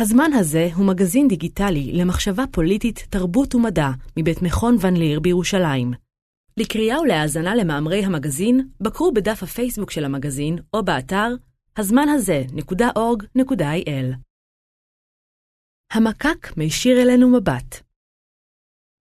[0.00, 5.92] הזמן הזה הוא מגזין דיגיטלי למחשבה פוליטית, תרבות ומדע מבית מכון ון ליר בירושלים.
[6.56, 11.28] לקריאה ולהאזנה למאמרי המגזין, בקרו בדף הפייסבוק של המגזין או באתר
[11.76, 14.16] הזמן הזה.org.il.
[15.92, 17.82] המקק מישיר אלינו מבט.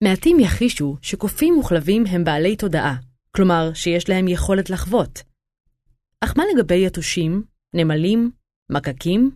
[0.04, 2.96] מעטים יחישו שקופים וכלבים הם בעלי תודעה,
[3.36, 5.23] כלומר שיש להם יכולת לחוות.
[6.23, 7.43] אך מה לגבי יתושים,
[7.75, 8.32] נמלים,
[8.71, 9.32] מקקים?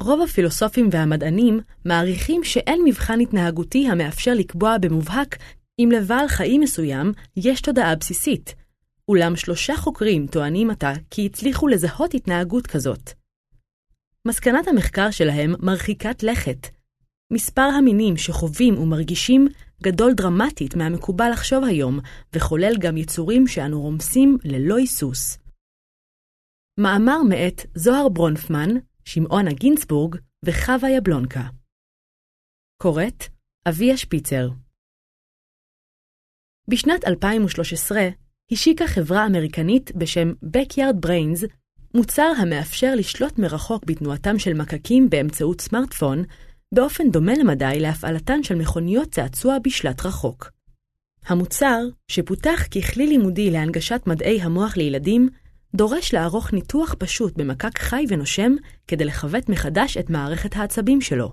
[0.00, 5.36] רוב הפילוסופים והמדענים מעריכים שאין מבחן התנהגותי המאפשר לקבוע במובהק
[5.78, 8.54] אם לבעל חיים מסוים יש תודעה בסיסית,
[9.08, 13.10] אולם שלושה חוקרים טוענים עתה כי הצליחו לזהות התנהגות כזאת.
[14.28, 16.66] מסקנת המחקר שלהם מרחיקת לכת.
[17.32, 19.48] מספר המינים שחווים ומרגישים
[19.82, 22.00] גדול דרמטית מהמקובל לחשוב היום,
[22.32, 25.38] וכולל גם יצורים שאנו רומסים ללא היסוס.
[26.80, 28.70] מאמר מאת זוהר ברונפמן,
[29.08, 31.42] שמעונה גינסבורג וחווה יבלונקה.
[32.82, 33.24] קוראת
[33.68, 34.48] אביה שפיצר.
[36.68, 38.08] בשנת 2013
[38.52, 41.46] השיקה חברה אמריקנית בשם Backyard Brains
[41.94, 46.22] מוצר המאפשר לשלוט מרחוק בתנועתם של מקקים באמצעות סמארטפון,
[46.74, 50.50] באופן דומה למדי להפעלתן של מכוניות צעצוע בשלט רחוק.
[51.26, 55.28] המוצר, שפותח ככלי לימודי להנגשת מדעי המוח לילדים,
[55.76, 58.52] דורש לערוך ניתוח פשוט במקק חי ונושם
[58.88, 61.32] כדי לכוות מחדש את מערכת העצבים שלו.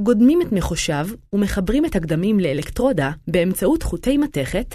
[0.00, 4.74] גודמים את מחושיו ומחברים את הגדמים לאלקטרודה באמצעות חוטי מתכת,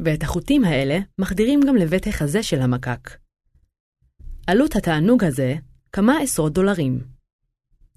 [0.00, 3.10] ואת החוטים האלה מחדירים גם לבית החזה של המקק.
[4.46, 5.54] עלות התענוג הזה
[5.92, 7.00] כמה עשרות דולרים.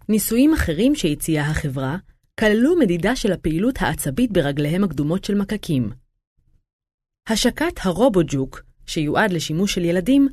[0.09, 1.97] ניסויים אחרים שהציעה החברה
[2.39, 5.89] כללו מדידה של הפעילות העצבית ברגליהם הקדומות של מקקים.
[7.29, 10.27] השקת הרובוג'וק, שיועד לשימוש של ילדים,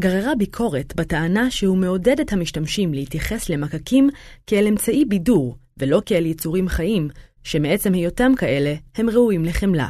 [0.00, 4.10] גררה ביקורת בטענה שהוא מעודד את המשתמשים להתייחס למקקים
[4.46, 7.08] כאל אמצעי בידור, ולא כאל יצורים חיים,
[7.42, 9.88] שמעצם היותם כאלה, הם ראויים לחמלה.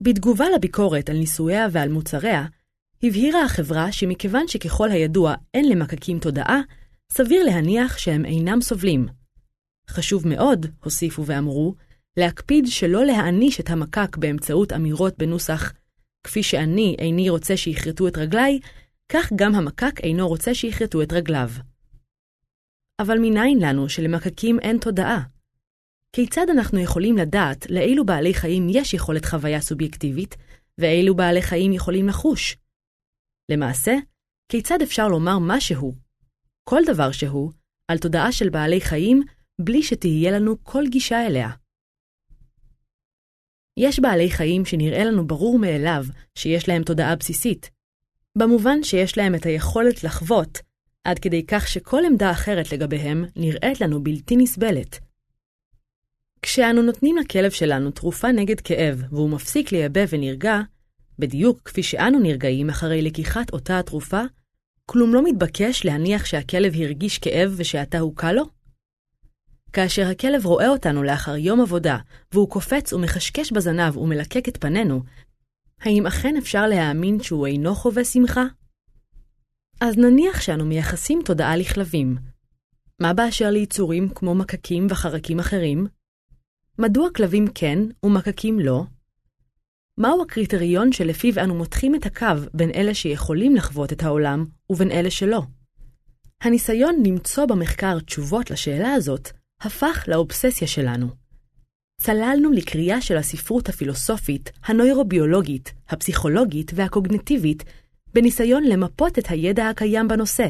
[0.00, 2.46] בתגובה לביקורת על ניסוייה ועל מוצריה,
[3.02, 6.60] הבהירה החברה שמכיוון שככל הידוע אין למקקים תודעה,
[7.12, 9.06] סביר להניח שהם אינם סובלים.
[9.90, 11.74] חשוב מאוד, הוסיפו ואמרו,
[12.16, 15.72] להקפיד שלא להעניש את המקק באמצעות אמירות בנוסח
[16.26, 18.60] כפי שאני איני רוצה שיכרתו את רגליי,
[19.08, 21.48] כך גם המקק אינו רוצה שיכרתו את רגליו.
[23.00, 25.22] אבל מניין לנו שלמקקים אין תודעה?
[26.12, 30.36] כיצד אנחנו יכולים לדעת לאילו בעלי חיים יש יכולת חוויה סובייקטיבית,
[30.78, 32.56] ואילו בעלי חיים יכולים לחוש?
[33.50, 33.94] למעשה,
[34.48, 35.94] כיצד אפשר לומר משהו,
[36.64, 37.52] כל דבר שהוא,
[37.88, 39.22] על תודעה של בעלי חיים,
[39.60, 41.50] בלי שתהיה לנו כל גישה אליה?
[43.76, 46.04] יש בעלי חיים שנראה לנו ברור מאליו
[46.34, 47.70] שיש להם תודעה בסיסית,
[48.38, 50.58] במובן שיש להם את היכולת לחוות,
[51.04, 54.98] עד כדי כך שכל עמדה אחרת לגביהם נראית לנו בלתי נסבלת.
[56.42, 60.60] כשאנו נותנים לכלב שלנו תרופה נגד כאב והוא מפסיק לייבא ונרגע,
[61.18, 64.22] בדיוק כפי שאנו נרגעים אחרי לקיחת אותה התרופה,
[64.86, 68.55] כלום לא מתבקש להניח שהכלב הרגיש כאב ושעתה הוא קל לו?
[69.76, 71.98] כאשר הכלב רואה אותנו לאחר יום עבודה,
[72.32, 75.02] והוא קופץ ומחשקש בזנב ומלקק את פנינו,
[75.80, 78.44] האם אכן אפשר להאמין שהוא אינו חווה שמחה?
[79.80, 82.16] אז נניח שאנו מייחסים תודעה לכלבים.
[83.00, 85.86] מה באשר ליצורים כמו מקקים וחרקים אחרים?
[86.78, 88.84] מדוע כלבים כן ומקקים לא?
[89.98, 95.10] מהו הקריטריון שלפיו אנו מותחים את הקו בין אלה שיכולים לחוות את העולם ובין אלה
[95.10, 95.42] שלא?
[96.40, 99.30] הניסיון למצוא במחקר תשובות לשאלה הזאת
[99.66, 101.06] הפך לאובססיה שלנו.
[102.00, 107.64] צללנו לקריאה של הספרות הפילוסופית, הנוירוביולוגית, הפסיכולוגית והקוגניטיבית,
[108.14, 110.46] בניסיון למפות את הידע הקיים בנושא,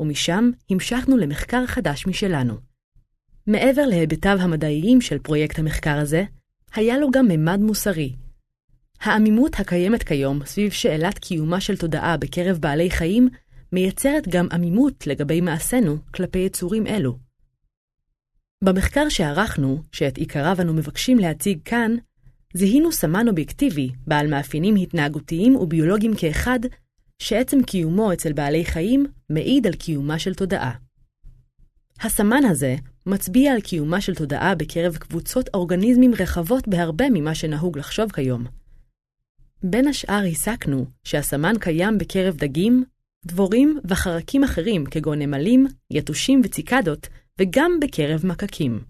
[0.00, 2.54] ומשם המשכנו למחקר חדש משלנו.
[3.46, 6.24] מעבר להיבטיו המדעיים של פרויקט המחקר הזה,
[6.74, 8.12] היה לו גם ממד מוסרי.
[9.00, 13.28] העמימות הקיימת כיום סביב שאלת קיומה של תודעה בקרב בעלי חיים,
[13.72, 17.25] מייצרת גם עמימות לגבי מעשינו כלפי יצורים אלו.
[18.64, 21.96] במחקר שערכנו, שאת עיקריו אנו מבקשים להציג כאן,
[22.54, 26.60] זיהינו סמן אובייקטיבי, בעל מאפיינים התנהגותיים וביולוגיים כאחד,
[27.18, 30.72] שעצם קיומו אצל בעלי חיים מעיד על קיומה של תודעה.
[32.00, 32.76] הסמן הזה
[33.06, 38.44] מצביע על קיומה של תודעה בקרב קבוצות אורגניזמים רחבות בהרבה ממה שנהוג לחשוב כיום.
[39.62, 42.84] בין השאר הסקנו שהסמן קיים בקרב דגים,
[43.26, 47.08] דבורים וחרקים אחרים כגון נמלים, יתושים וציקדות,
[47.40, 48.84] וגם בקרב מקקים.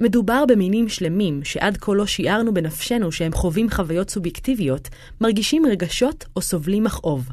[0.00, 4.88] מדובר במינים שלמים שעד כה לא שיערנו בנפשנו שהם חווים חוויות סובייקטיביות,
[5.20, 7.28] מרגישים רגשות או סובלים מכאוב.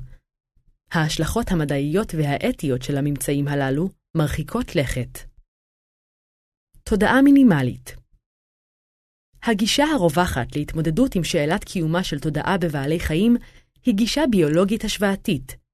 [0.92, 5.20] ההשלכות המדעיות והאתיות של הממצאים הללו מרחיקות לכת.
[6.84, 7.96] תודעה מינימלית
[9.44, 13.38] הגישה הרווחת להתמודדות עם שאלת קיומה של תודעה בבעלי חיים
[13.86, 15.67] היא גישה ביולוגית השוואתית.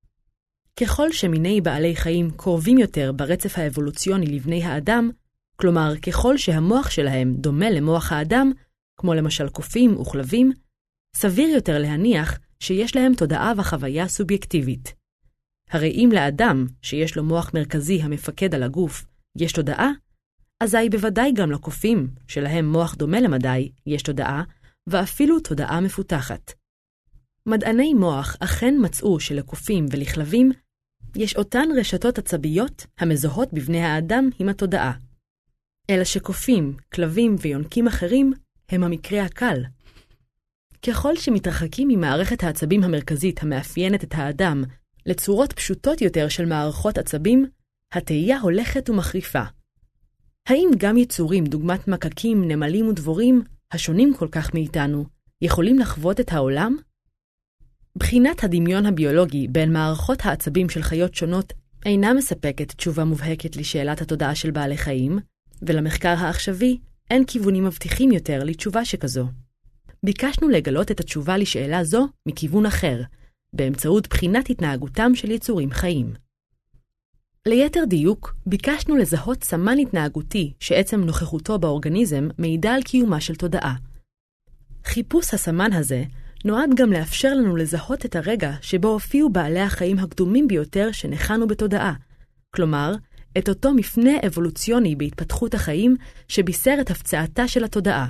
[0.80, 5.12] ככל שמיני בעלי חיים קרובים יותר ברצף האבולוציוני לבני האדם,
[5.56, 8.52] כלומר ככל שהמוח שלהם דומה למוח האדם,
[8.98, 10.52] כמו למשל קופים וכלבים,
[11.16, 14.94] סביר יותר להניח שיש להם תודעה וחוויה סובייקטיבית.
[15.70, 19.06] הרי אם לאדם, שיש לו מוח מרכזי המפקד על הגוף,
[19.38, 19.92] יש תודעה,
[20.64, 24.44] אזי בוודאי גם לקופים, שלהם מוח דומה למדי, יש תודעה,
[24.88, 26.54] ואפילו תודעה מפותחת.
[27.46, 30.52] מדעני מוח אכן מצאו שלקופים ולכלבים
[31.16, 34.94] יש אותן רשתות עצביות המזוהות בבני האדם עם התודעה.
[35.90, 38.34] אלא שקופים, כלבים ויונקים אחרים
[38.70, 39.64] הם המקרה הקל.
[40.88, 44.64] ככל שמתרחקים ממערכת העצבים המרכזית המאפיינת את האדם
[45.06, 47.46] לצורות פשוטות יותר של מערכות עצבים,
[47.92, 49.44] התהייה הולכת ומחריפה.
[50.48, 55.06] האם גם יצורים דוגמת מקקים, נמלים ודבורים, השונים כל כך מאיתנו,
[55.42, 56.76] יכולים לחוות את העולם?
[57.98, 61.54] בחינת הדמיון הביולוגי בין מערכות העצבים של חיות שונות
[61.86, 65.20] אינה מספקת תשובה מובהקת לשאלת התודעה של בעלי חיים,
[65.62, 66.80] ולמחקר העכשווי
[67.12, 69.28] אין כיוונים מבטיחים יותר לתשובה שכזו.
[70.04, 73.02] ביקשנו לגלות את התשובה לשאלה זו מכיוון אחר,
[73.54, 76.14] באמצעות בחינת התנהגותם של יצורים חיים.
[77.48, 83.76] ליתר דיוק, ביקשנו לזהות סמן התנהגותי שעצם נוכחותו באורגניזם מעידה על קיומה של תודעה.
[84.86, 86.04] חיפוש הסמן הזה
[86.46, 91.94] נועד גם לאפשר לנו לזהות את הרגע שבו הופיעו בעלי החיים הקדומים ביותר שניחנו בתודעה,
[92.56, 92.94] כלומר,
[93.38, 95.96] את אותו מפנה אבולוציוני בהתפתחות החיים
[96.28, 98.08] שבישר את הפצעתה של התודעה.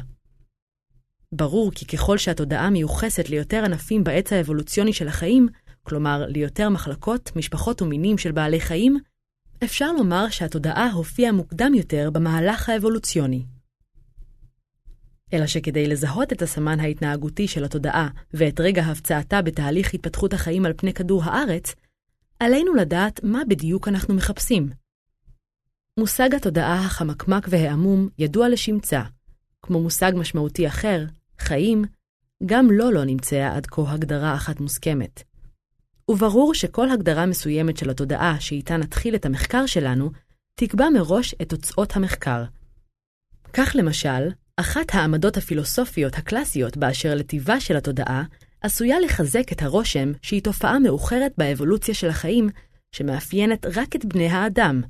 [1.32, 5.48] ברור כי ככל שהתודעה מיוחסת ליותר ענפים בעץ האבולוציוני של החיים,
[5.84, 8.98] כלומר ליותר מחלקות, משפחות ומינים של בעלי חיים,
[9.64, 13.46] אפשר לומר שהתודעה הופיעה מוקדם יותר במהלך האבולוציוני.
[15.34, 20.74] אלא שכדי לזהות את הסמן ההתנהגותי של התודעה ואת רגע הפצעתה בתהליך התפתחות החיים על
[20.78, 21.76] פני כדור הארץ,
[22.40, 24.70] עלינו לדעת מה בדיוק אנחנו מחפשים.
[26.00, 29.04] מושג התודעה החמקמק והעמום ידוע לשמצה,
[29.62, 31.06] כמו מושג משמעותי אחר,
[31.40, 31.86] חיים,
[32.46, 35.24] גם לו לא, לא נמצאה עד כה הגדרה אחת מוסכמת.
[36.10, 40.12] וברור שכל הגדרה מסוימת של התודעה שאיתה נתחיל את המחקר שלנו,
[40.56, 42.44] תקבע מראש את תוצאות המחקר.
[43.54, 48.24] כך למשל, אחת העמדות הפילוסופיות הקלאסיות באשר לטיבה של התודעה,
[48.62, 52.50] עשויה לחזק את הרושם שהיא תופעה מאוחרת באבולוציה של החיים,
[52.92, 54.82] שמאפיינת רק את בני האדם.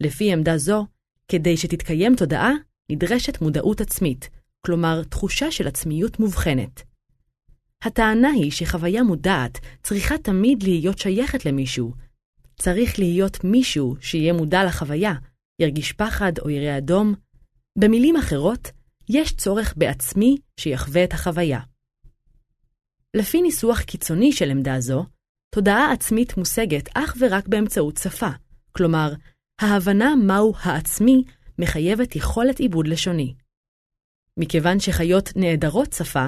[0.00, 0.86] לפי עמדה זו,
[1.28, 2.52] כדי שתתקיים תודעה,
[2.90, 4.28] נדרשת מודעות עצמית,
[4.66, 6.82] כלומר תחושה של עצמיות מובחנת.
[7.82, 11.92] הטענה היא שחוויה מודעת צריכה תמיד להיות שייכת למישהו.
[12.58, 15.12] צריך להיות מישהו שיהיה מודע לחוויה,
[15.58, 17.14] ירגיש פחד או יראה אדום.
[17.78, 18.70] במילים אחרות,
[19.08, 21.60] יש צורך בעצמי שיחווה את החוויה.
[23.16, 25.04] לפי ניסוח קיצוני של עמדה זו,
[25.54, 28.28] תודעה עצמית מושגת אך ורק באמצעות שפה,
[28.72, 29.12] כלומר,
[29.60, 31.24] ההבנה מהו העצמי
[31.58, 33.34] מחייבת יכולת עיבוד לשוני.
[34.36, 36.26] מכיוון שחיות נעדרות שפה,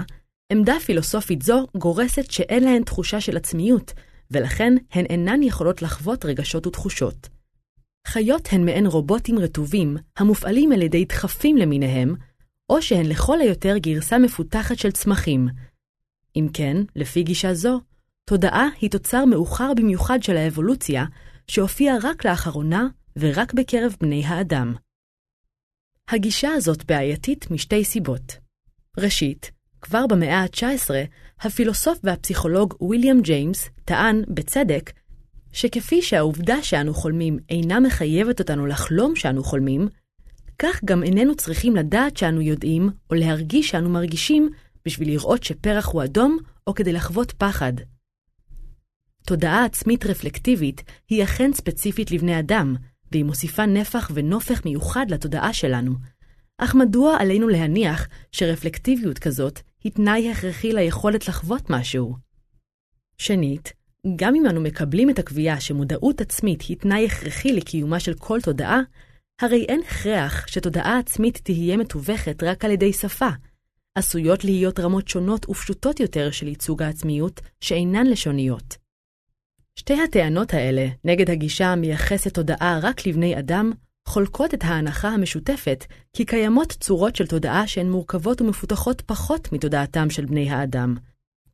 [0.52, 3.92] עמדה פילוסופית זו גורסת שאין להן תחושה של עצמיות,
[4.30, 7.37] ולכן הן אינן יכולות לחוות רגשות ותחושות.
[8.08, 12.14] חיות הן מעין רובוטים רטובים, המופעלים על ידי דחפים למיניהם,
[12.70, 15.48] או שהן לכל היותר גרסה מפותחת של צמחים.
[16.36, 17.80] אם כן, לפי גישה זו,
[18.24, 21.04] תודעה היא תוצר מאוחר במיוחד של האבולוציה,
[21.48, 24.74] שהופיע רק לאחרונה ורק בקרב בני האדם.
[26.08, 28.36] הגישה הזאת בעייתית משתי סיבות.
[28.98, 30.90] ראשית, כבר במאה ה-19,
[31.40, 34.90] הפילוסוף והפסיכולוג ויליאם ג'יימס טען, בצדק,
[35.52, 39.88] שכפי שהעובדה שאנו חולמים אינה מחייבת אותנו לחלום שאנו חולמים,
[40.58, 44.50] כך גם איננו צריכים לדעת שאנו יודעים, או להרגיש שאנו מרגישים,
[44.84, 47.72] בשביל לראות שפרח הוא אדום, או כדי לחוות פחד.
[49.26, 52.76] תודעה עצמית רפלקטיבית היא אכן ספציפית לבני אדם,
[53.12, 55.94] והיא מוסיפה נפח ונופך מיוחד לתודעה שלנו.
[56.58, 62.16] אך מדוע עלינו להניח שרפלקטיביות כזאת היא תנאי הכרחי ליכולת לחוות משהו?
[63.18, 63.72] שנית,
[64.16, 68.80] גם אם אנו מקבלים את הקביעה שמודעות עצמית היא תנאי הכרחי לקיומה של כל תודעה,
[69.40, 73.28] הרי אין הכרח שתודעה עצמית תהיה מתווכת רק על ידי שפה.
[73.94, 78.76] עשויות להיות רמות שונות ופשוטות יותר של ייצוג העצמיות שאינן לשוניות.
[79.76, 83.72] שתי הטענות האלה, נגד הגישה המייחסת תודעה רק לבני אדם,
[84.08, 90.24] חולקות את ההנחה המשותפת כי קיימות צורות של תודעה שהן מורכבות ומפותחות פחות מתודעתם של
[90.24, 90.96] בני האדם.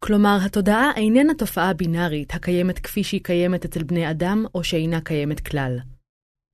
[0.07, 5.41] כלומר, התודעה איננה תופעה בינארית הקיימת כפי שהיא קיימת אצל בני אדם או שאינה קיימת
[5.41, 5.79] כלל.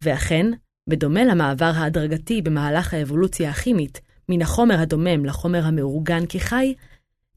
[0.04, 0.47] ואכן,
[0.90, 6.75] בדומה למעבר ההדרגתי במהלך האבולוציה הכימית מן החומר הדומם לחומר המאורגן כחי,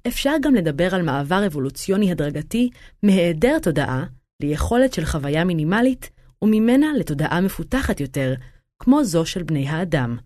[0.07, 2.69] אפשר גם לדבר על מעבר אבולוציוני הדרגתי
[3.03, 4.05] מהיעדר תודעה
[4.43, 6.09] ליכולת של חוויה מינימלית
[6.41, 8.33] וממנה לתודעה מפותחת יותר,
[8.79, 10.17] כמו זו של בני האדם.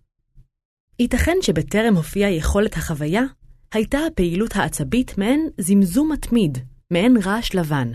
[0.99, 3.23] ייתכן שבטרם הופיעה יכולת החוויה,
[3.73, 6.57] הייתה הפעילות העצבית מעין זמזום מתמיד,
[6.91, 7.91] מעין רעש לבן.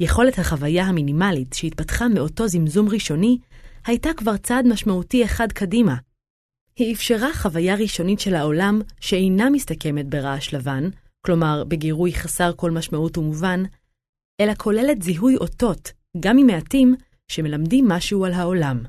[0.00, 3.38] יכולת החוויה המינימלית שהתפתחה מאותו זמזום ראשוני,
[3.86, 5.96] הייתה כבר צעד משמעותי אחד קדימה.
[6.76, 10.88] היא אפשרה חוויה ראשונית של העולם שאינה מסתכמת ברעש לבן,
[11.26, 13.62] כלומר בגירוי חסר כל משמעות ומובן,
[14.40, 16.94] אלא כוללת זיהוי אותות, גם ממעטים,
[17.28, 18.82] שמלמדים משהו על העולם.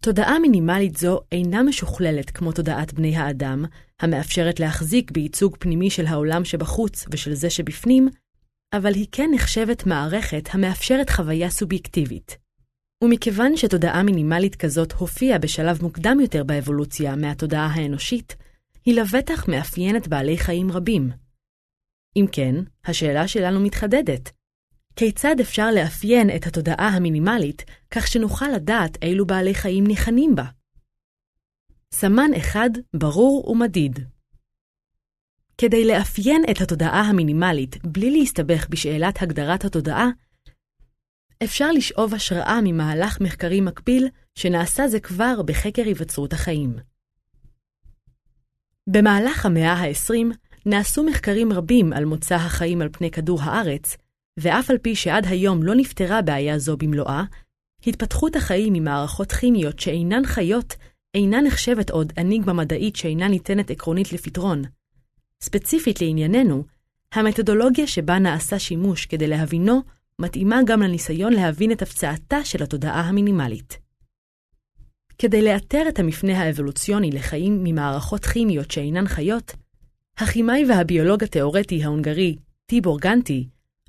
[0.00, 3.64] תודעה מינימלית זו אינה משוכללת כמו תודעת בני האדם,
[4.00, 8.08] המאפשרת להחזיק בייצוג פנימי של העולם שבחוץ ושל זה שבפנים,
[8.74, 12.38] אבל היא כן נחשבת מערכת המאפשרת חוויה סובייקטיבית.
[13.04, 18.36] ומכיוון שתודעה מינימלית כזאת הופיעה בשלב מוקדם יותר באבולוציה מהתודעה האנושית,
[18.84, 21.10] היא לבטח מאפיינת בעלי חיים רבים.
[22.16, 24.30] אם כן, השאלה שלנו מתחדדת.
[24.96, 30.44] כיצד אפשר לאפיין את התודעה המינימלית כך שנוכל לדעת אילו בעלי חיים ניחנים בה?
[31.94, 33.98] סמן אחד ברור ומדיד.
[35.58, 40.08] כדי לאפיין את התודעה המינימלית בלי להסתבך בשאלת הגדרת התודעה,
[41.44, 46.76] אפשר לשאוב השראה ממהלך מחקרי מקביל שנעשה זה כבר בחקר היווצרות החיים.
[48.86, 53.96] במהלך המאה ה-20 נעשו מחקרים רבים על מוצא החיים על פני כדור הארץ,
[54.36, 57.24] ואף על פי שעד היום לא נפתרה בעיה זו במלואה,
[57.86, 60.76] התפתחות החיים ממערכות כימיות שאינן חיות
[61.16, 64.62] אינה נחשבת עוד אניגמה מדעית שאינה ניתנת עקרונית לפתרון.
[65.40, 66.64] ספציפית לענייננו,
[67.12, 69.82] המתודולוגיה שבה נעשה שימוש כדי להבינו
[70.18, 73.78] מתאימה גם לניסיון להבין את הפצעתה של התודעה המינימלית.
[75.18, 79.52] כדי לאתר את המפנה האבולוציוני לחיים ממערכות כימיות שאינן חיות,
[80.18, 83.48] הכימאי והביולוג התאורטי ההונגרי, טיבור גנטי,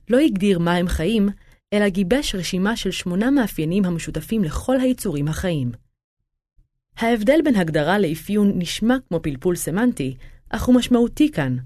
[0.09, 1.29] לא הגדיר מה הם חיים,
[1.73, 5.86] אלא גיבש רשימה של שמונה מאפיינים המשותפים לכל היצורים החיים.
[6.97, 10.15] ההבדל בין הגדרה לאפיון נשמע כמו פלפול סמנטי,
[10.49, 11.57] אך הוא משמעותי כאן.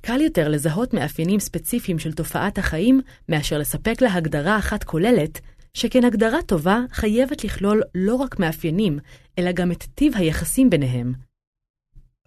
[0.00, 5.40] קל יותר לזהות מאפיינים ספציפיים של תופעת החיים, מאשר לספק לה הגדרה אחת כוללת,
[5.74, 8.98] שכן הגדרה טובה חייבת לכלול לא רק מאפיינים,
[9.38, 11.12] אלא גם את טיב היחסים ביניהם.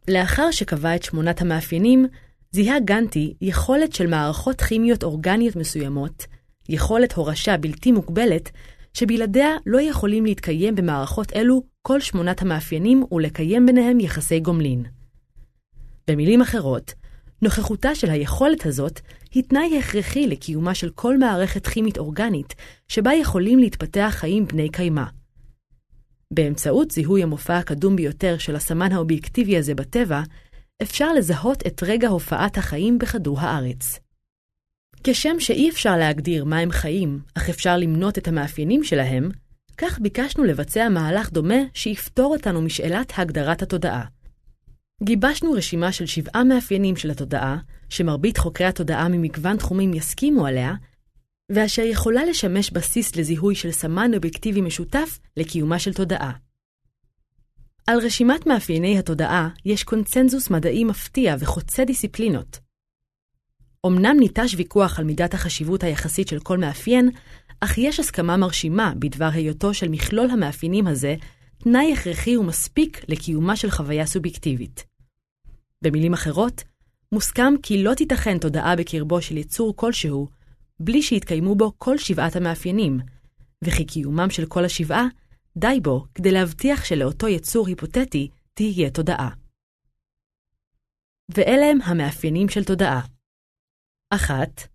[0.08, 2.06] לאחר שקבע את שמונת המאפיינים,
[2.52, 6.26] זיהה גנטי יכולת של מערכות כימיות אורגניות מסוימות,
[6.70, 8.52] יכולת הורשה בלתי מוגבלת,
[8.98, 14.84] שבלעדיה לא יכולים להתקיים במערכות אלו כל שמונת המאפיינים ולקיים ביניהם יחסי גומלין.
[16.08, 16.94] במילים אחרות,
[17.42, 19.00] נוכחותה של היכולת הזאת
[19.34, 22.56] היא תנאי הכרחי לקיומה של כל מערכת כימית אורגנית,
[22.88, 25.04] שבה יכולים להתפתח חיים בני קיימא.
[26.34, 30.22] באמצעות זיהוי המופע הקדום ביותר של הסמן האובייקטיבי הזה בטבע,
[30.82, 34.00] אפשר לזהות את רגע הופעת החיים בכדור הארץ.
[35.10, 39.30] כשם שאי אפשר להגדיר מה הם חיים, אך אפשר למנות את המאפיינים שלהם,
[39.78, 44.06] כך ביקשנו לבצע מהלך דומה שיפתור אותנו משאלת הגדרת התודעה.
[45.04, 47.58] גיבשנו רשימה של שבעה מאפיינים של התודעה,
[47.90, 50.74] שמרבית חוקרי התודעה ממגוון תחומים יסכימו עליה,
[51.52, 56.32] ואשר יכולה לשמש בסיס לזיהוי של סמן אובייקטיבי משותף לקיומה של תודעה.
[57.88, 62.67] על רשימת מאפייני התודעה יש קונצנזוס מדעי מפתיע וחוצה דיסציפלינות.
[63.86, 67.10] אמנם ניטש ויכוח על מידת החשיבות היחסית של כל מאפיין,
[67.60, 71.16] אך יש הסכמה מרשימה בדבר היותו של מכלול המאפיינים הזה
[71.58, 74.86] תנאי הכרחי ומספיק לקיומה של חוויה סובייקטיבית.
[75.82, 76.64] במילים אחרות,
[77.12, 80.28] מוסכם כי לא תיתכן תודעה בקרבו של יצור כלשהו
[80.80, 83.00] בלי שיתקיימו בו כל שבעת המאפיינים,
[83.64, 85.08] וכי קיומם של כל השבעה
[85.58, 89.30] די בו כדי להבטיח שלאותו יצור היפותטי תהיה תודעה.
[91.30, 93.17] ואלה הם המאפיינים של תודעה.
[94.10, 94.68] אחת,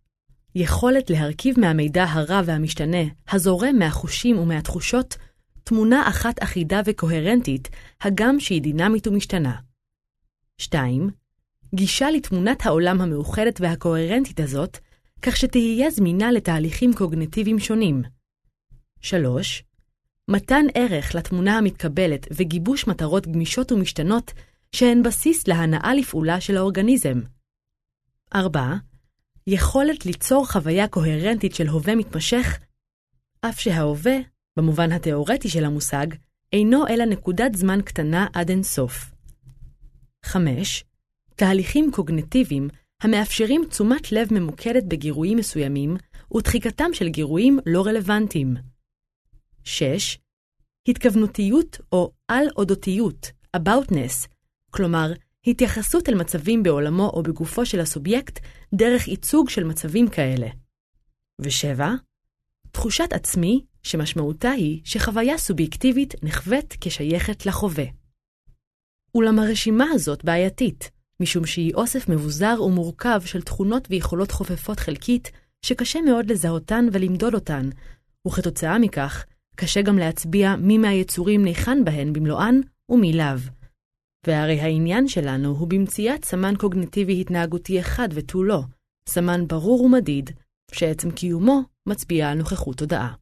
[0.55, 5.17] יכולת להרכיב מהמידע הרע והמשתנה, הזורם מהחושים ומהתחושות,
[5.65, 7.69] תמונה אחת אחידה וקוהרנטית,
[8.01, 9.55] הגם שהיא דינמית ומשתנה.
[10.59, 11.11] 2.
[11.75, 14.79] גישה לתמונת העולם המאוחדת והקוהרנטית הזאת,
[15.23, 18.03] כך שתהיה זמינה לתהליכים קוגנטיביים שונים.
[19.01, 19.65] 3.
[20.29, 24.33] מתן ערך לתמונה המתקבלת וגיבוש מטרות גמישות ומשתנות
[24.73, 27.21] שהן בסיס להנאה לפעולה של האורגניזם.
[28.35, 28.75] 4.
[29.47, 32.59] יכולת ליצור חוויה קוהרנטית של הווה מתמשך,
[33.41, 34.17] אף שההווה,
[34.57, 36.07] במובן התאורטי של המושג,
[36.53, 39.11] אינו אלא נקודת זמן קטנה עד אינסוף.
[40.25, 40.85] 5.
[41.37, 42.69] תהליכים קוגנטיביים
[43.03, 45.97] המאפשרים תשומת לב ממוקדת בגירויים מסוימים
[46.35, 48.57] ודחיקתם של גירויים לא רלוונטיים.
[49.65, 50.19] 6.
[50.89, 54.29] התכוונותיות או על-אודותיות, aboutness,
[54.71, 55.13] כלומר,
[55.47, 58.39] התייחסות אל מצבים בעולמו או בגופו של הסובייקט
[58.75, 60.47] דרך ייצוג של מצבים כאלה.
[61.41, 61.83] ו-7.
[62.73, 67.85] תחושת עצמי, שמשמעותה היא שחוויה סובייקטיבית נחווית כשייכת לחווה.
[69.15, 75.31] אולם הרשימה הזאת בעייתית, משום שהיא אוסף מבוזר ומורכב של תכונות ויכולות חופפות חלקית,
[75.67, 77.71] שקשה מאוד לזהותן ולמדוד אותן,
[78.27, 79.25] וכתוצאה מכך,
[79.57, 83.62] קשה גם להצביע מי מהיצורים ניחן בהן במלואן ומי לאו.
[84.27, 88.61] והרי העניין שלנו הוא במציאת סמן קוגניטיבי התנהגותי אחד ותו לא,
[89.09, 90.31] סמן ברור ומדיד,
[90.73, 93.15] שעצם קיומו מצביע על נוכחות תודעה.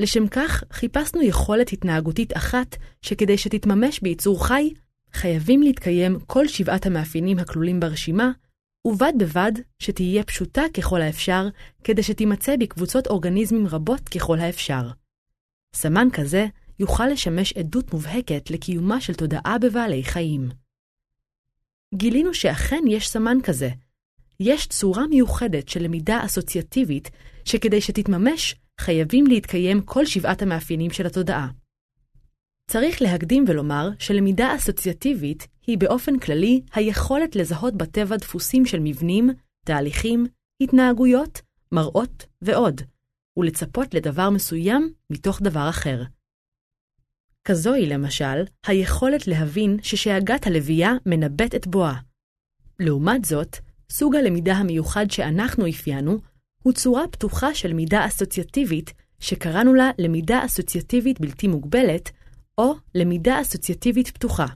[0.00, 4.70] לשם כך, חיפשנו יכולת התנהגותית אחת, שכדי שתתממש ביצור חי,
[5.12, 8.32] חייבים להתקיים כל שבעת המאפיינים הכלולים ברשימה,
[8.86, 11.48] ובד בבד שתהיה פשוטה ככל האפשר,
[11.84, 14.90] כדי שתימצא בקבוצות אורגניזמים רבות ככל האפשר.
[15.74, 16.46] סמן כזה
[16.78, 20.48] יוכל לשמש עדות מובהקת לקיומה של תודעה בבעלי חיים.
[21.94, 23.70] גילינו שאכן יש סמן כזה.
[24.40, 27.10] יש צורה מיוחדת של למידה אסוציאטיבית,
[27.44, 31.48] שכדי שתתממש, חייבים להתקיים כל שבעת המאפיינים של התודעה.
[32.70, 39.30] צריך להקדים ולומר שלמידה אסוציאטיבית היא באופן כללי היכולת לזהות בטבע דפוסים של מבנים,
[39.64, 40.26] תהליכים,
[40.60, 41.40] התנהגויות,
[41.72, 42.80] מראות ועוד,
[43.38, 46.02] ולצפות לדבר מסוים מתוך דבר אחר.
[47.44, 51.94] כזוהי, למשל, היכולת להבין ששאגת הלוויה מנבט את בואה.
[52.80, 53.56] לעומת זאת,
[53.90, 56.18] סוג הלמידה המיוחד שאנחנו אפיינו,
[56.62, 62.10] הוא צורה פתוחה של מידה אסוציאטיבית, שקראנו לה למידה אסוציאטיבית בלתי מוגבלת,
[62.58, 64.46] או למידה אסוציאטיבית פתוחה.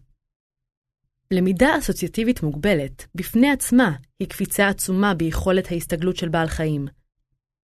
[1.30, 6.86] למידה אסוציאטיבית מוגבלת, בפני עצמה, היא קפיצה עצומה ביכולת ההסתגלות של בעל חיים.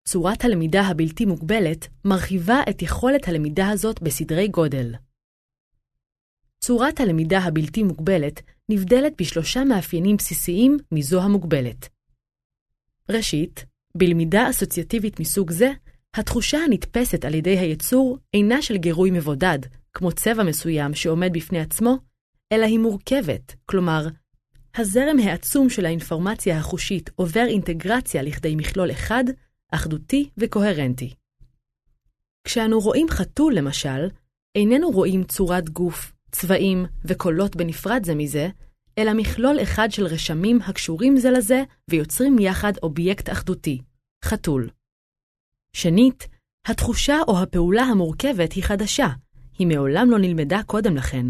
[0.07, 4.95] צורת הלמידה הבלתי מוגבלת מרחיבה את יכולת הלמידה הזאת בסדרי גודל.
[6.59, 11.89] צורת הלמידה הבלתי מוגבלת נבדלת בשלושה מאפיינים בסיסיים מזו המוגבלת.
[13.11, 15.71] ראשית, בלמידה אסוציאטיבית מסוג זה,
[16.13, 19.59] התחושה הנתפסת על ידי היצור אינה של גירוי מבודד,
[19.93, 21.97] כמו צבע מסוים שעומד בפני עצמו,
[22.51, 24.07] אלא היא מורכבת, כלומר,
[24.75, 29.23] הזרם העצום של האינפורמציה החושית עובר אינטגרציה לכדי מכלול אחד,
[29.71, 31.13] אחדותי וקוהרנטי.
[32.43, 34.07] כשאנו רואים חתול, למשל,
[34.55, 38.49] איננו רואים צורת גוף, צבעים וקולות בנפרד זה מזה,
[38.97, 43.81] אלא מכלול אחד של רשמים הקשורים זה לזה ויוצרים יחד אובייקט אחדותי,
[44.25, 44.69] חתול.
[45.73, 46.27] שנית,
[46.65, 49.07] התחושה או הפעולה המורכבת היא חדשה,
[49.59, 51.25] היא מעולם לא נלמדה קודם לכן.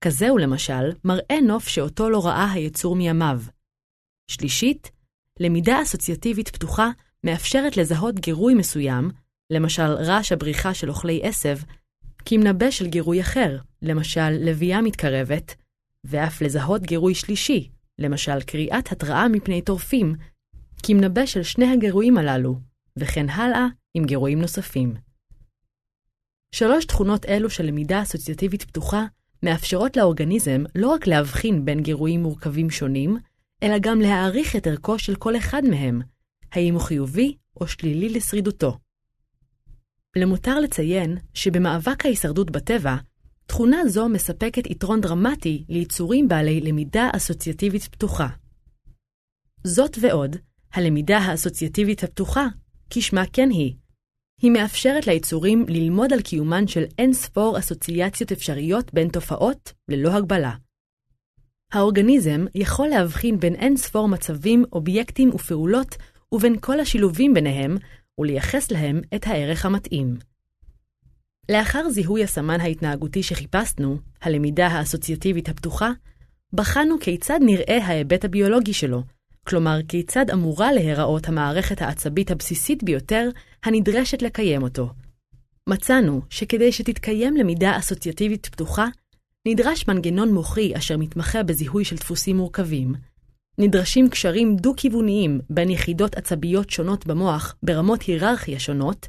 [0.00, 3.40] כזהו למשל, מראה נוף שאותו לא ראה היצור מימיו.
[4.28, 4.90] שלישית,
[5.40, 6.90] למידה אסוציאטיבית פתוחה
[7.24, 9.10] מאפשרת לזהות גירוי מסוים,
[9.50, 11.56] למשל רעש הבריחה של אוכלי עשב,
[12.24, 15.54] כמנבא של גירוי אחר, למשל לביאה מתקרבת,
[16.04, 20.14] ואף לזהות גירוי שלישי, למשל קריאת התראה מפני טורפים,
[20.82, 22.58] כמנבא של שני הגירויים הללו,
[22.96, 24.94] וכן הלאה עם גירויים נוספים.
[26.54, 29.04] שלוש תכונות אלו של למידה אסוציאטיבית פתוחה
[29.42, 33.18] מאפשרות לאורגניזם לא רק להבחין בין גירויים מורכבים שונים,
[33.62, 36.00] אלא גם להעריך את ערכו של כל אחד מהם,
[36.52, 38.78] האם הוא חיובי או שלילי לשרידותו.
[40.16, 42.96] למותר לציין שבמאבק ההישרדות בטבע,
[43.46, 48.28] תכונה זו מספקת יתרון דרמטי ליצורים בעלי למידה אסוציאטיבית פתוחה.
[49.64, 50.36] זאת ועוד,
[50.72, 52.46] הלמידה האסוציאטיבית הפתוחה,
[52.90, 53.74] כשמה כן היא.
[54.42, 60.52] היא מאפשרת ליצורים ללמוד על קיומן של אין ספור אסוציאציות אפשריות בין תופעות ללא הגבלה.
[61.72, 65.96] האורגניזם יכול להבחין בין אין ספור מצבים, אובייקטים ופעולות,
[66.32, 67.76] ובין כל השילובים ביניהם,
[68.18, 70.16] ולייחס להם את הערך המתאים.
[71.48, 75.90] לאחר זיהוי הסמן ההתנהגותי שחיפשנו, הלמידה האסוציאטיבית הפתוחה,
[76.52, 79.02] בחנו כיצד נראה ההיבט הביולוגי שלו,
[79.46, 83.28] כלומר כיצד אמורה להיראות המערכת העצבית הבסיסית ביותר
[83.64, 84.88] הנדרשת לקיים אותו.
[85.68, 88.86] מצאנו שכדי שתתקיים למידה אסוציאטיבית פתוחה,
[89.48, 92.94] נדרש מנגנון מוחי אשר מתמחה בזיהוי של דפוסים מורכבים,
[93.58, 99.08] נדרשים קשרים דו-כיווניים בין יחידות עצביות שונות במוח ברמות היררכיה שונות,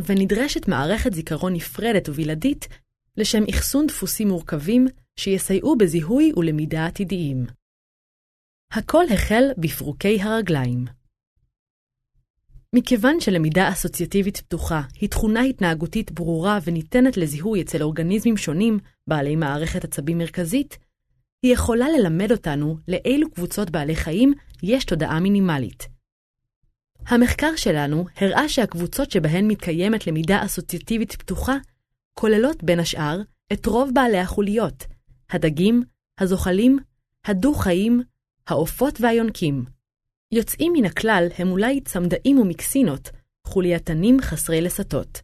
[0.00, 2.68] ונדרשת מערכת זיכרון נפרדת ובלעדית
[3.16, 7.46] לשם אחסון דפוסים מורכבים שיסייעו בזיהוי ולמידה עתידיים.
[8.72, 10.84] הכל החל בפרוקי הרגליים.
[12.72, 19.84] מכיוון שלמידה אסוציאטיבית פתוחה היא תכונה התנהגותית ברורה וניתנת לזיהוי אצל אורגניזמים שונים בעלי מערכת
[19.84, 20.78] עצבים מרכזית,
[21.42, 25.88] היא יכולה ללמד אותנו לאילו קבוצות בעלי חיים יש תודעה מינימלית.
[27.06, 31.56] המחקר שלנו הראה שהקבוצות שבהן מתקיימת למידה אסוציאטיבית פתוחה
[32.14, 33.20] כוללות בין השאר
[33.52, 34.84] את רוב בעלי החוליות,
[35.30, 35.82] הדגים,
[36.18, 36.78] הזוחלים,
[37.24, 38.02] הדו-חיים,
[38.46, 39.64] העופות והיונקים.
[40.32, 43.10] יוצאים מן הכלל הם אולי צמדאים ומקסינות,
[43.46, 45.22] חולייתנים חסרי לסתות.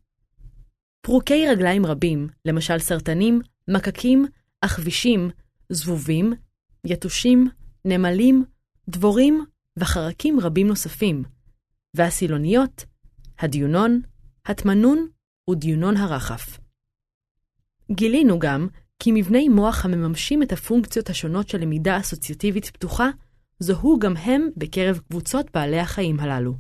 [1.01, 4.27] פרוקי רגליים רבים, למשל סרטנים, מקקים,
[4.61, 5.31] עכבישים,
[5.72, 6.32] זבובים,
[6.87, 7.48] יתושים,
[7.85, 8.44] נמלים,
[8.88, 9.44] דבורים
[9.78, 11.24] וחרקים רבים נוספים,
[11.94, 12.85] והסילוניות,
[13.38, 14.00] הדיונון,
[14.46, 15.08] התמנון
[15.50, 16.58] ודיונון הרחף.
[17.92, 23.11] גילינו גם כי מבני מוח המממשים את הפונקציות השונות של למידה אסוציאטיבית פתוחה,
[23.58, 26.54] זוהו גם הם בקרב קבוצות בעלי החיים הללו.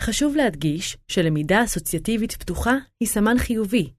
[0.00, 3.92] חשוב להדגיש שלמידה אסוציאטיבית פתוחה היא סמן חיובי.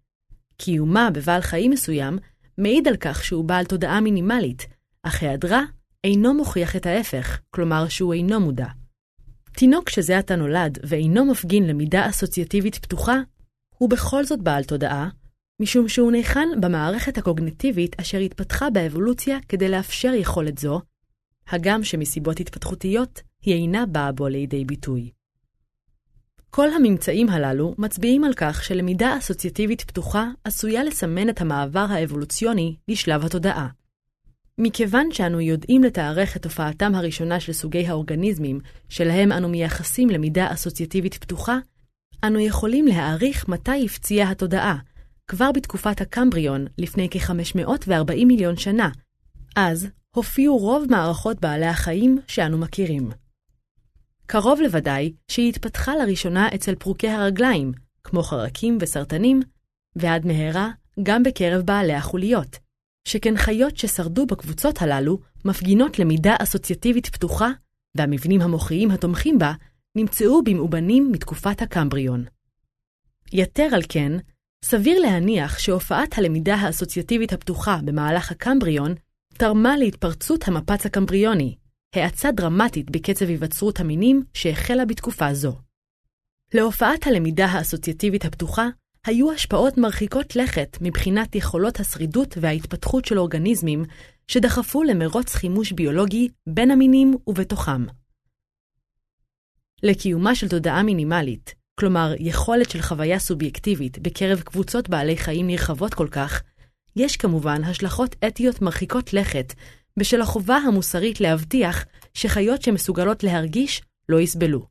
[0.57, 2.17] קיומה בבעל חיים מסוים
[2.57, 4.67] מעיד על כך שהוא בעל תודעה מינימלית,
[5.03, 5.61] אך היעדרה
[6.03, 8.67] אינו מוכיח את ההפך, כלומר שהוא אינו מודע.
[9.51, 13.15] תינוק שזה עתה נולד ואינו מפגין למידה אסוציאטיבית פתוחה,
[13.77, 15.09] הוא בכל זאת בעל תודעה,
[15.61, 20.81] משום שהוא ניחן במערכת הקוגניטיבית אשר התפתחה באבולוציה כדי לאפשר יכולת זו,
[21.47, 25.11] הגם שמסיבות התפתחותיות היא אינה באה בו לידי ביטוי.
[26.55, 33.25] כל הממצאים הללו מצביעים על כך שלמידה אסוציאטיבית פתוחה עשויה לסמן את המעבר האבולוציוני לשלב
[33.25, 33.67] התודעה.
[34.57, 41.13] מכיוון שאנו יודעים לתארך את תופעתם הראשונה של סוגי האורגניזמים, שלהם אנו מייחסים למידה אסוציאטיבית
[41.13, 41.57] פתוחה,
[42.23, 44.77] אנו יכולים להעריך מתי הפציעה התודעה,
[45.27, 48.89] כבר בתקופת הקמבריון, לפני כ-540 מיליון שנה.
[49.55, 53.24] אז הופיעו רוב מערכות בעלי החיים שאנו מכירים.
[54.27, 57.71] קרוב לוודאי שהיא התפתחה לראשונה אצל פרוקי הרגליים,
[58.03, 59.41] כמו חרקים וסרטנים,
[59.95, 60.69] ועד מהרה
[61.03, 62.57] גם בקרב בעלי החוליות,
[63.07, 67.49] שכן חיות ששרדו בקבוצות הללו מפגינות למידה אסוציאטיבית פתוחה,
[67.95, 69.53] והמבנים המוחיים התומכים בה
[69.95, 72.25] נמצאו במאובנים מתקופת הקמבריון.
[73.33, 74.11] יתר על כן,
[74.65, 78.95] סביר להניח שהופעת הלמידה האסוציאטיבית הפתוחה במהלך הקמבריון
[79.33, 81.55] תרמה להתפרצות המפץ הקמבריוני,
[81.93, 85.55] האצה דרמטית בקצב היווצרות המינים שהחלה בתקופה זו.
[86.53, 88.67] להופעת הלמידה האסוציאטיבית הפתוחה
[89.05, 93.83] היו השפעות מרחיקות לכת מבחינת יכולות השרידות וההתפתחות של אורגניזמים
[94.27, 97.85] שדחפו למרוץ חימוש ביולוגי בין המינים ובתוכם.
[99.83, 106.07] לקיומה של תודעה מינימלית, כלומר יכולת של חוויה סובייקטיבית בקרב קבוצות בעלי חיים נרחבות כל
[106.11, 106.41] כך,
[106.95, 109.53] יש כמובן השלכות אתיות מרחיקות לכת
[109.99, 114.65] בשל החובה המוסרית להבטיח שחיות שמסוגלות להרגיש לא יסבלו.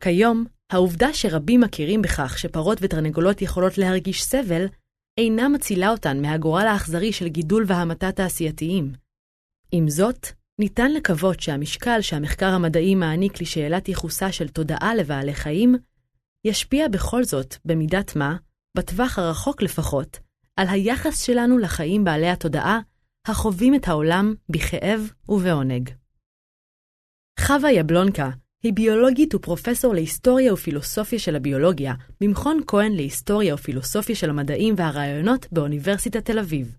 [0.00, 4.66] כיום, העובדה שרבים מכירים בכך שפרות ותרנגולות יכולות להרגיש סבל,
[5.18, 8.92] אינה מצילה אותן מהגורל האכזרי של גידול והמתה תעשייתיים.
[9.72, 10.26] עם זאת,
[10.58, 15.76] ניתן לקוות שהמשקל שהמחקר המדעי מעניק לשאלת ייחוסה של תודעה לבעלי חיים,
[16.44, 18.36] ישפיע בכל זאת, במידת מה,
[18.76, 20.18] בטווח הרחוק לפחות,
[20.56, 22.80] על היחס שלנו לחיים בעלי התודעה,
[23.28, 25.90] החווים את העולם בכאב ובעונג.
[27.40, 28.30] חווה יבלונקה
[28.62, 36.24] היא ביולוגית ופרופסור להיסטוריה ופילוסופיה של הביולוגיה במכון כהן להיסטוריה ופילוסופיה של המדעים והרעיונות באוניברסיטת
[36.24, 36.76] תל אביב.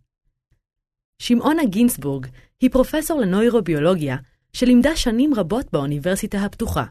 [1.20, 2.28] שמעונה גינסבורג
[2.62, 4.18] היא פרופסור לנוירוביולוגיה
[4.54, 6.86] שלימדה שנים רבות באוניברסיטה הפתוחה.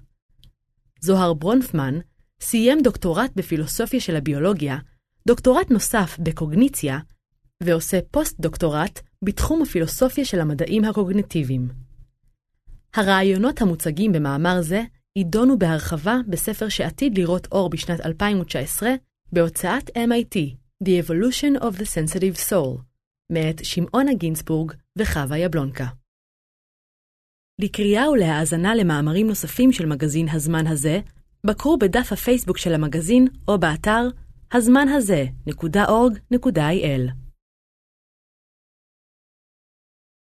[1.00, 1.98] זוהר ברונפמן
[2.40, 4.78] סיים דוקטורט בפילוסופיה של הביולוגיה,
[5.28, 6.98] דוקטורט נוסף בקוגניציה,
[7.62, 11.68] ועושה פוסט-דוקטורט בתחום הפילוסופיה של המדעים הקוגניטיביים.
[12.94, 14.82] הרעיונות המוצגים במאמר זה
[15.16, 18.90] יידונו בהרחבה בספר שעתיד לראות אור בשנת 2019
[19.32, 20.36] בהוצאת MIT,
[20.84, 22.80] The Evolution of the Sensitive Soul,
[23.30, 25.86] מאת שמעונה גינסבורג וחווה יבלונקה.
[27.60, 31.00] לקריאה ולהאזנה למאמרים נוספים של מגזין הזמן הזה,
[31.46, 34.08] בקרו בדף הפייסבוק של המגזין או באתר
[34.52, 35.86] הזמן הזה.org.il.